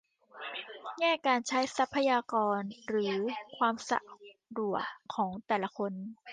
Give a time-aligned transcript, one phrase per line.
[0.99, 3.15] แง่การใช้ทรัพยากรหรือ
[3.57, 3.99] ความสะ
[4.57, 5.93] ดวกของแต่ละคน